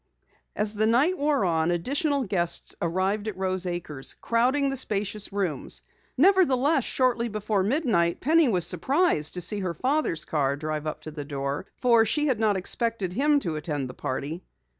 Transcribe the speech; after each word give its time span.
As 0.55 0.73
the 0.73 0.87
night 0.87 1.15
wore 1.19 1.45
on, 1.45 1.69
additional 1.69 2.23
guests 2.23 2.75
arrived 2.81 3.27
at 3.27 3.37
Rose 3.37 3.67
Acres, 3.67 4.15
crowding 4.15 4.69
the 4.69 4.75
spacious 4.75 5.31
rooms. 5.31 5.83
Nevertheless, 6.17 6.83
shortly 6.85 7.27
before 7.27 7.61
midnight, 7.61 8.19
Penny 8.19 8.49
was 8.49 8.65
surprised 8.65 9.35
to 9.35 9.41
see 9.41 9.59
her 9.59 9.75
father's 9.75 10.25
car 10.25 10.55
drive 10.55 10.87
up 10.87 11.01
to 11.01 11.11
the 11.11 11.23
door, 11.23 11.67
for 11.77 12.03
she 12.03 12.25
had 12.25 12.39
not 12.39 12.57
expected 12.57 13.13
him 13.13 13.39
to 13.41 13.57
attend 13.57 13.87
the 13.87 13.93
party. 13.93 14.41